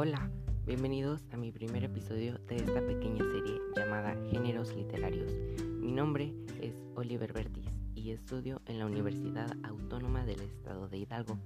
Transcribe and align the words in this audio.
Hola, 0.00 0.30
bienvenidos 0.64 1.24
a 1.32 1.36
mi 1.36 1.50
primer 1.50 1.82
episodio 1.82 2.38
de 2.46 2.54
esta 2.54 2.80
pequeña 2.86 3.24
serie 3.32 3.60
llamada 3.74 4.14
Géneros 4.30 4.72
Literarios. 4.76 5.32
Mi 5.80 5.90
nombre 5.90 6.32
es 6.62 6.84
Oliver 6.94 7.32
Bertis 7.32 7.66
y 7.96 8.12
estudio 8.12 8.62
en 8.66 8.78
la 8.78 8.86
Universidad 8.86 9.50
Autónoma 9.64 10.24
del 10.24 10.38
Estado 10.38 10.86
de 10.86 10.98
Hidalgo, 10.98 11.36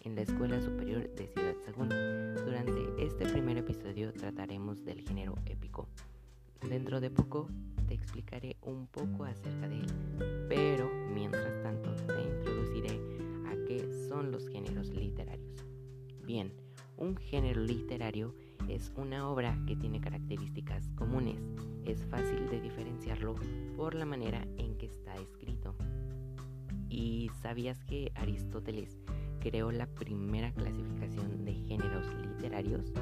en 0.00 0.14
la 0.14 0.22
Escuela 0.22 0.58
Superior 0.58 1.06
de 1.16 1.28
Ciudad 1.28 1.54
Sagún. 1.66 1.90
Durante 2.46 3.04
este 3.04 3.26
primer 3.26 3.58
episodio 3.58 4.10
trataremos 4.14 4.82
del 4.86 5.02
género 5.02 5.34
épico. 5.44 5.86
Dentro 6.66 7.02
de 7.02 7.10
poco 7.10 7.50
te 7.88 7.92
explicaré 7.92 8.56
un 8.62 8.86
poco 8.86 9.24
acerca 9.24 9.68
de 9.68 9.80
él, 9.80 10.46
pero 10.48 10.90
mientras 11.12 11.62
tanto 11.62 11.94
te 12.06 12.22
introduciré 12.22 13.02
a 13.48 13.66
qué 13.66 13.86
son 14.08 14.32
los 14.32 14.48
géneros 14.48 14.88
literarios. 14.94 15.62
Bien, 16.24 16.54
un 16.98 17.16
género 17.16 17.60
literario 17.60 18.34
es 18.68 18.92
una 18.96 19.28
obra 19.28 19.58
que 19.66 19.76
tiene 19.76 20.00
características 20.00 20.88
comunes. 20.96 21.40
Es 21.84 22.04
fácil 22.06 22.48
de 22.50 22.60
diferenciarlo 22.60 23.34
por 23.76 23.94
la 23.94 24.04
manera 24.04 24.46
en 24.58 24.76
que 24.76 24.86
está 24.86 25.14
escrito. 25.14 25.74
¿Y 26.90 27.30
sabías 27.40 27.82
que 27.84 28.12
Aristóteles 28.14 28.98
creó 29.40 29.70
la 29.70 29.86
primera 29.86 30.52
clasificación 30.52 31.44
de 31.44 31.54
géneros 31.54 32.06
literarios? 32.16 32.92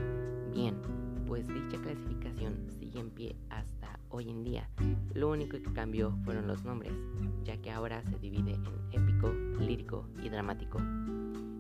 Bien, 0.52 0.77
pues 1.27 1.48
dicha 1.48 1.80
clasificación 1.80 2.66
sigue 2.69 3.00
en 3.00 3.10
pie 3.10 3.36
hasta 3.48 3.98
hoy 4.10 4.28
en 4.28 4.44
día. 4.44 4.69
Lo 5.14 5.30
único 5.30 5.56
que 5.56 5.72
cambió 5.72 6.16
fueron 6.24 6.47
los 6.47 6.64
nombres, 6.64 6.92
ya 7.44 7.56
que 7.56 7.70
ahora 7.70 8.02
se 8.05 8.19
divide 8.19 8.52
en 8.52 9.02
épico, 9.02 9.33
lírico 9.58 10.08
y 10.22 10.28
dramático. 10.28 10.78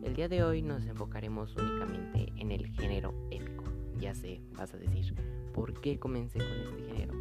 El 0.06 0.14
día 0.14 0.28
de 0.28 0.44
hoy 0.44 0.62
nos 0.62 0.86
enfocaremos 0.86 1.56
únicamente 1.56 2.32
en 2.36 2.52
el 2.52 2.68
género 2.68 3.12
épico. 3.32 3.64
Ya 3.98 4.14
sé, 4.14 4.40
vas 4.56 4.72
a 4.72 4.78
decir, 4.78 5.16
¿por 5.52 5.80
qué 5.80 5.98
comencé 5.98 6.38
con 6.38 6.60
este 6.60 6.84
género? 6.84 7.12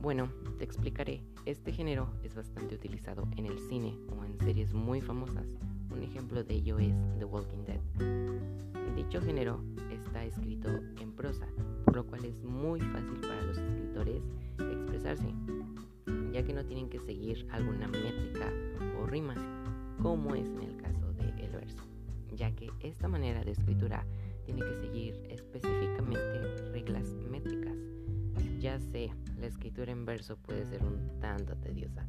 Bueno, 0.00 0.30
te 0.56 0.64
explicaré. 0.64 1.20
Este 1.44 1.70
género 1.70 2.08
es 2.22 2.34
bastante 2.34 2.76
utilizado 2.76 3.28
en 3.36 3.44
el 3.44 3.58
cine 3.58 3.94
o 4.08 4.24
en 4.24 4.38
series 4.38 4.72
muy 4.72 5.02
famosas. 5.02 5.46
Un 5.90 6.02
ejemplo 6.02 6.42
de 6.42 6.54
ello 6.54 6.78
es 6.78 6.94
The 7.18 7.26
Walking 7.26 7.64
Dead. 7.66 7.80
Dicho 8.96 9.20
género 9.20 9.60
está 9.92 10.24
escrito 10.24 10.70
en 11.02 11.12
prosa, 11.12 11.46
por 11.84 11.94
lo 11.94 12.06
cual 12.06 12.24
es 12.24 12.42
muy 12.42 12.80
fácil 12.80 13.20
para 13.20 13.42
los 13.42 13.58
escritores 13.58 14.22
expresarse, 14.58 15.34
ya 16.32 16.42
que 16.42 16.54
no 16.54 16.64
tienen 16.64 16.88
que 16.88 17.00
seguir 17.00 17.46
alguna 17.50 17.86
métrica 17.86 18.50
o 18.98 19.04
rima, 19.04 19.34
como 20.02 20.34
es 20.34 20.48
en 20.48 20.62
el 20.62 20.76
caso 20.78 21.12
del 21.12 21.38
el 21.38 21.52
verso 21.52 21.97
ya 22.38 22.52
que 22.52 22.70
esta 22.80 23.08
manera 23.08 23.42
de 23.42 23.50
escritura 23.50 24.06
tiene 24.44 24.62
que 24.62 24.76
seguir 24.76 25.20
específicamente 25.28 26.70
reglas 26.70 27.08
métricas. 27.28 27.76
Ya 28.60 28.78
sé, 28.78 29.10
la 29.38 29.46
escritura 29.46 29.90
en 29.90 30.04
verso 30.04 30.36
puede 30.36 30.64
ser 30.64 30.82
un 30.84 31.20
tanto 31.20 31.56
tediosa, 31.56 32.06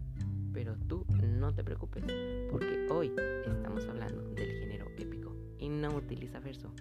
pero 0.53 0.75
tú 0.88 1.05
no 1.39 1.53
te 1.53 1.63
preocupes, 1.63 2.03
porque 2.52 2.88
hoy 2.91 3.11
estamos 3.45 3.88
hablando 3.88 4.21
del 4.30 4.52
género 4.59 4.86
épico 4.97 5.36
y 5.58 5.67
no 5.67 5.95
utiliza 5.95 6.39
verso. 6.39 6.71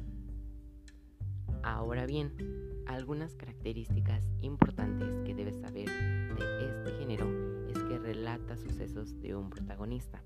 Ahora 1.63 2.07
bien, 2.07 2.33
algunas 2.87 3.35
características 3.35 4.25
importantes 4.43 5.09
que 5.25 5.35
debes 5.35 5.59
saber 5.59 5.89
de 5.89 6.67
este 6.67 6.99
género 6.99 7.27
es 7.69 7.79
que 7.79 7.99
relata 7.99 8.57
sucesos 8.57 9.19
de 9.21 9.35
un 9.35 9.51
protagonista. 9.51 10.23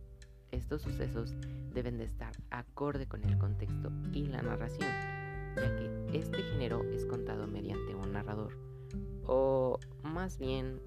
Estos 0.53 0.83
sucesos 0.83 1.35
deben 1.73 1.97
de 1.97 2.05
estar 2.05 2.33
acorde 2.51 3.07
con 3.07 3.25
el 3.25 3.39
contexto 3.39 3.91
y 4.13 4.27
la 4.27 4.43
narración, 4.43 4.91
ya 5.57 5.75
que 5.77 6.19
este 6.19 6.43
género 6.43 6.85
es 6.93 7.07
contado 7.07 7.47
mediante 7.47 7.95
un 7.95 8.13
narrador, 8.13 8.53
o 9.27 9.79
más 10.03 10.39
bien 10.39 10.79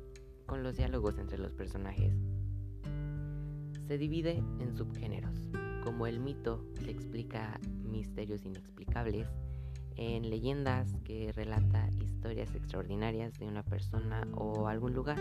con 0.46 0.62
los 0.62 0.78
diálogos 0.78 1.18
entre 1.18 1.40
los 1.40 1.52
personajes. 1.52 2.14
Se 3.88 3.98
divide 3.98 4.38
en 4.60 4.78
subgéneros, 4.78 5.36
como 5.84 6.06
el 6.06 6.20
mito 6.20 6.64
que 6.84 6.92
explica 6.92 7.60
misterios 7.84 8.46
inexplicables, 8.46 9.28
en 9.96 10.30
leyendas 10.30 10.96
que 11.04 11.32
relata 11.32 11.90
historias 12.00 12.54
extraordinarias 12.54 13.34
de 13.40 13.48
una 13.48 13.64
persona 13.64 14.28
o 14.36 14.68
algún 14.68 14.94
lugar, 14.94 15.18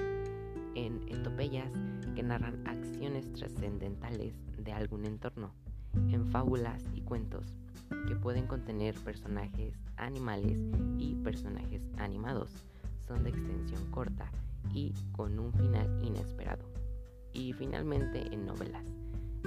en 0.74 1.00
etopeyas 1.08 1.72
que 2.14 2.22
narran 2.22 2.66
acciones 2.66 3.32
trascendentales 3.32 4.34
de 4.58 4.72
algún 4.72 5.04
entorno, 5.04 5.52
en 6.10 6.26
fábulas 6.26 6.82
y 6.94 7.00
cuentos 7.02 7.54
que 8.08 8.16
pueden 8.16 8.46
contener 8.46 8.94
personajes 9.00 9.74
animales 9.96 10.60
y 10.98 11.14
personajes 11.16 11.82
animados. 11.98 12.50
Son 13.06 13.22
de 13.22 13.30
extensión 13.30 13.90
corta 13.90 14.30
y 14.72 14.92
con 15.12 15.38
un 15.38 15.52
final 15.52 16.02
inesperado. 16.02 16.64
Y 17.32 17.52
finalmente 17.52 18.32
en 18.32 18.46
novelas. 18.46 18.86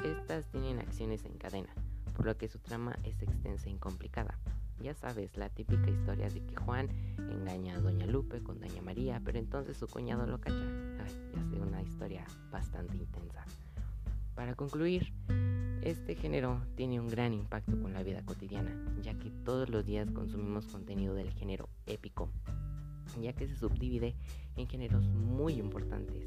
Estas 0.03 0.47
tienen 0.51 0.79
acciones 0.79 1.25
en 1.25 1.37
cadena, 1.37 1.73
por 2.15 2.25
lo 2.25 2.37
que 2.37 2.47
su 2.47 2.59
trama 2.59 2.95
es 3.03 3.21
extensa 3.21 3.69
y 3.69 3.75
complicada. 3.77 4.37
Ya 4.81 4.93
sabes, 4.93 5.35
la 5.37 5.49
típica 5.49 5.89
historia 5.89 6.29
de 6.29 6.45
que 6.45 6.55
Juan 6.55 6.89
engaña 7.17 7.75
a 7.75 7.79
Doña 7.79 8.05
Lupe 8.05 8.41
con 8.43 8.59
Doña 8.59 8.81
María, 8.81 9.21
pero 9.23 9.39
entonces 9.39 9.77
su 9.77 9.87
cuñado 9.87 10.27
lo 10.27 10.39
cacha. 10.39 10.55
Ay, 11.03 11.11
ya 11.33 11.43
sé, 11.49 11.59
una 11.59 11.81
historia 11.81 12.25
bastante 12.51 12.95
intensa. 12.95 13.43
Para 14.35 14.53
concluir, 14.53 15.13
este 15.81 16.13
género 16.13 16.61
tiene 16.75 16.99
un 16.99 17.07
gran 17.07 17.33
impacto 17.33 17.81
con 17.81 17.93
la 17.93 18.03
vida 18.03 18.23
cotidiana, 18.23 18.71
ya 19.01 19.15
que 19.15 19.31
todos 19.43 19.69
los 19.69 19.83
días 19.83 20.11
consumimos 20.11 20.67
contenido 20.67 21.15
del 21.15 21.31
género 21.31 21.69
épico, 21.87 22.29
ya 23.19 23.33
que 23.33 23.47
se 23.47 23.55
subdivide 23.55 24.15
en 24.55 24.67
géneros 24.67 25.07
muy 25.07 25.53
importantes, 25.53 26.23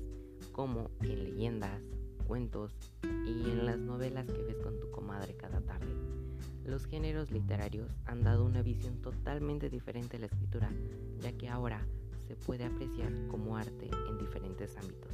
como 0.50 0.91
en 1.03 1.22
leyendas, 1.22 1.81
cuentos 2.27 2.72
y 3.03 3.50
en 3.50 3.65
las 3.66 3.78
novelas 3.78 4.27
que 4.27 4.43
ves 4.43 4.56
con 4.56 4.81
tu 4.81 4.91
comadre 4.91 5.37
cada 5.37 5.60
tarde. 5.60 6.19
Los 6.65 6.87
géneros 6.87 7.31
literarios 7.31 7.91
han 8.04 8.22
dado 8.22 8.44
una 8.44 8.62
visión 8.62 9.00
totalmente 9.00 9.71
diferente 9.71 10.16
a 10.16 10.21
la 10.21 10.26
escritura, 10.26 10.71
ya 11.19 11.32
que 11.32 11.48
ahora 11.48 11.87
se 12.26 12.37
puede 12.37 12.65
apreciar 12.65 13.12
como 13.28 13.56
arte 13.56 13.91
en 14.09 14.19
diferentes 14.19 14.76
ámbitos. 14.76 15.12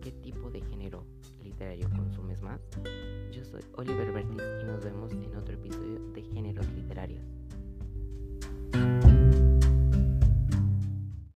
¿Qué 0.00 0.12
tipo 0.12 0.50
de 0.50 0.60
género 0.62 1.04
literario 1.42 1.88
consumes 1.90 2.42
más? 2.42 2.60
Yo 3.32 3.44
soy 3.44 3.62
Oliver 3.76 4.12
Bertis 4.12 4.42
y 4.62 4.66
nos 4.66 4.82
vemos 4.82 4.91